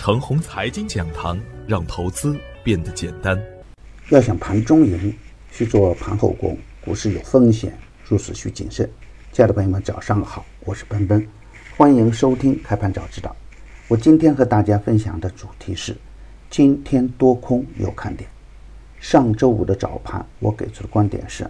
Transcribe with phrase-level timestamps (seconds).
[0.00, 3.38] 程红财经讲堂，让投资变得简单。
[4.08, 5.14] 要想盘中赢，
[5.50, 6.56] 需做盘后功。
[6.82, 8.88] 股市有风险，入市需谨慎。
[9.30, 11.28] 亲爱的朋友们，早上好，我是奔奔，
[11.76, 13.36] 欢迎收听开盘早知道。
[13.88, 15.94] 我今天和大家分享的主题是：
[16.48, 18.26] 今天多空有看点。
[19.00, 21.46] 上周五的早盘，我给出的观点是，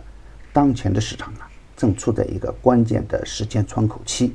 [0.53, 4.35] 当前的市场啊，正处在一个关键的时间窗口期，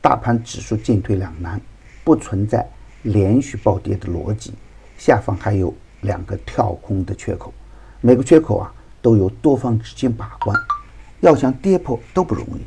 [0.00, 1.60] 大盘指数进退两难，
[2.02, 2.66] 不存在
[3.02, 4.54] 连续暴跌的逻辑，
[4.96, 7.52] 下方还有两个跳空的缺口，
[8.00, 8.72] 每个缺口啊。
[9.02, 10.56] 都有多方资金把关，
[11.18, 12.60] 要想跌破都不容易，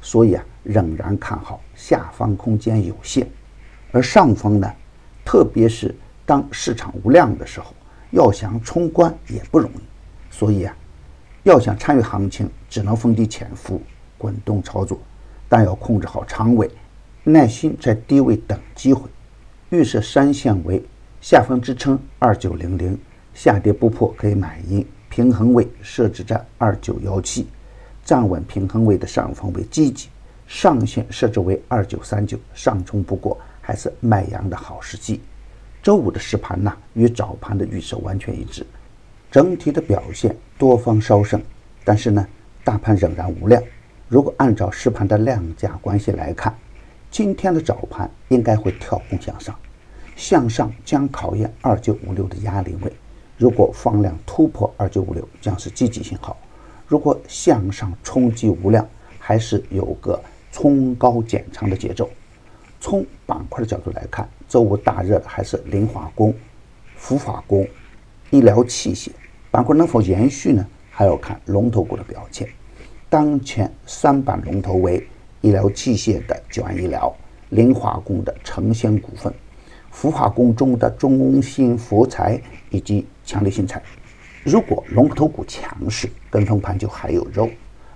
[0.00, 3.28] 所以啊，仍然看好下方空间有限，
[3.90, 4.72] 而上方呢，
[5.24, 5.92] 特别是
[6.24, 7.74] 当市场无量的时候，
[8.12, 9.80] 要想冲关也不容易，
[10.30, 10.76] 所以啊，
[11.42, 13.82] 要想参与行情，只能逢低潜伏，
[14.16, 15.00] 滚动操作，
[15.48, 16.70] 但要控制好仓位，
[17.24, 19.10] 耐心在低位等机会。
[19.72, 20.84] 预设三线为
[21.22, 22.98] 下方支撑二九零零，
[23.32, 24.86] 下跌不破可以买阴。
[25.08, 27.46] 平衡位设置在二九幺七，
[28.04, 30.10] 站稳平衡位的上方为积极，
[30.46, 35.22] 上限设置为二九三九，上冲不过还是卖阳的好时机。
[35.82, 38.66] 周五的实盘呢，与早盘的预测完全一致，
[39.30, 41.40] 整体的表现多方稍胜，
[41.82, 42.26] 但是呢，
[42.62, 43.62] 大盘仍然无量。
[44.06, 46.54] 如果按照实盘的量价关系来看，
[47.12, 49.54] 今天的早盘应该会跳空向上，
[50.16, 52.90] 向上将考验二九五六的压力位。
[53.36, 56.34] 如果放量突破二九五六，将是积极信号；
[56.86, 58.88] 如果向上冲击无量，
[59.18, 60.18] 还是有个
[60.50, 62.08] 冲高减仓的节奏。
[62.80, 66.34] 从板块的角度来看，周五大热的还是磷化工、
[66.96, 67.68] 氟化工、
[68.30, 69.10] 医疗器械
[69.50, 70.66] 板块能否延续呢？
[70.90, 72.48] 还要看龙头股的表现。
[73.10, 75.06] 当前三板龙头为
[75.42, 77.14] 医疗器械的九安医疗、
[77.50, 79.32] 磷化工的成仙股份。
[79.90, 82.40] 氟化工中的中芯氟材
[82.70, 83.82] 以及强力新材，
[84.42, 87.46] 如果龙头股强势，跟风盘就还有肉；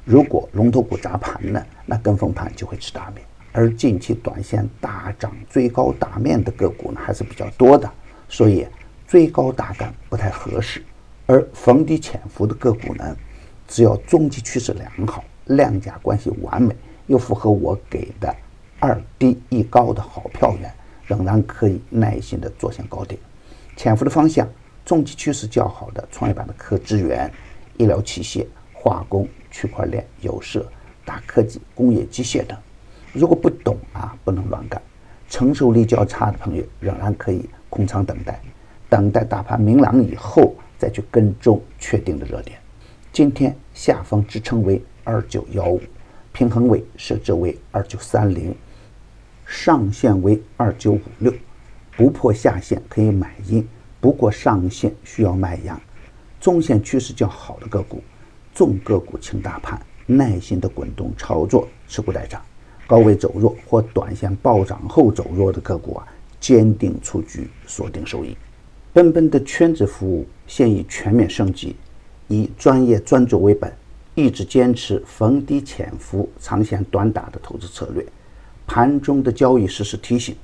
[0.04, 3.24] 如果龙头股砸盘呢，那跟风盘就会吃大面。
[3.52, 7.90] 而近期短线大涨、追高打面的个股呢，还是比较多的，
[8.28, 8.66] 所以
[9.06, 10.84] 追高打干不太合适。
[11.24, 13.16] 而逢低潜伏的个股呢，
[13.66, 18.34] 只要中期趋势良好、量价关系完美，又符合我给的
[18.78, 20.72] 二低一高的好票源。
[21.08, 23.16] 仍然可以耐心的做向高点，
[23.76, 24.44] 潜伏的方向，
[24.84, 27.32] 中期趋势较好的创业板的科资源、
[27.76, 30.66] 医疗器械、化工、区块链、有色、
[31.04, 32.58] 大科技、工业机械等。
[33.12, 34.82] 如果不懂啊，不能乱干。
[35.28, 38.40] 承受力较差的朋友仍然可以空仓等待，
[38.88, 42.58] 等待大盘明朗以后再去跟踪确定的热点。
[43.12, 45.80] 今天下方支撑为二九幺五，
[46.36, 48.54] 平衡位设置为二九三零。
[49.46, 51.32] 上限为二九五六，
[51.96, 53.66] 不破下限可以买阴，
[54.02, 55.80] 不过上限需要卖阳。
[56.38, 58.02] 中线趋势较好的个股，
[58.54, 62.42] 重个股轻大盘，耐心的滚动操作，持股待涨。
[62.86, 66.06] 高位走弱或短线暴涨后走弱的个股啊，
[66.38, 68.36] 坚定出局，锁定收益。
[68.92, 71.74] 奔奔的圈子服务现已全面升级，
[72.28, 73.72] 以专业专注为本，
[74.16, 78.04] 一直坚持逢低潜伏、长线短打的投资策略。
[78.66, 80.34] 盘中的交易实时提醒，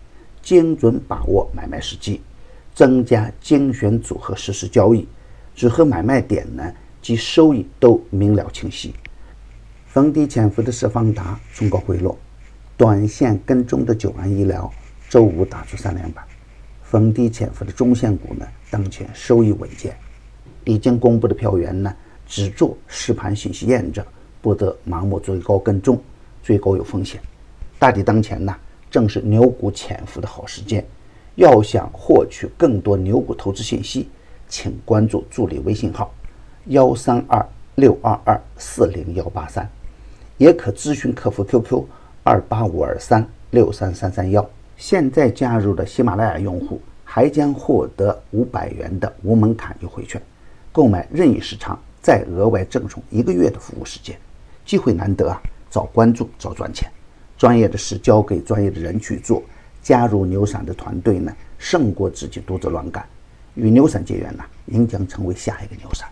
[0.43, 2.21] 精准把握买卖时机，
[2.75, 5.09] 增加精选组合实时交易，
[5.57, 8.95] 组合买卖点呢及收益都明了清晰。
[9.87, 12.17] 逢低潜伏的四方达冲高回落，
[12.77, 14.71] 短线跟踪的九安医疗
[15.09, 16.23] 周五打出三连板。
[16.83, 19.97] 逢低潜伏的中线股呢，当前收益稳健。
[20.65, 21.93] 已经公布的票源呢，
[22.27, 24.05] 只做实盘信息验证，
[24.41, 26.01] 不得盲目追高跟踪，
[26.43, 27.21] 追高有风险。
[27.79, 28.55] 大敌当前呢，
[28.91, 30.85] 正是牛股潜伏的好时间。
[31.35, 34.09] 要想获取更多牛股投资信息，
[34.49, 36.13] 请关注助理微信号：
[36.67, 37.45] 幺三二
[37.77, 39.67] 六二二四零幺八三，
[40.37, 41.85] 也可咨询客服 QQ：
[42.23, 44.49] 二八五二三六三三三幺。
[44.77, 50.21] 现在加入的喜马拉雅用户还将获得五百元的无门槛优惠券，
[50.71, 54.19] 购买任意时长再额外赠送一个月的服务时间。
[54.65, 55.41] 机会难得啊，
[55.71, 56.91] 早关注早赚钱。
[57.39, 59.43] 专业的事交给专业的人去做，
[59.83, 63.05] 加入牛散的团队呢，胜过自己独自乱干。
[63.55, 66.09] 与牛散结缘呢，您将成为下一个牛散。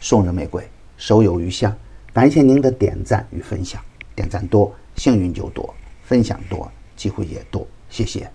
[0.00, 0.66] 送人玫瑰，
[0.96, 1.76] 手有余香。
[2.12, 3.80] 感谢您的点赞与分享，
[4.14, 5.72] 点赞多，幸运就多；
[6.02, 7.66] 分享多，机会也多。
[7.88, 8.28] 谢谢。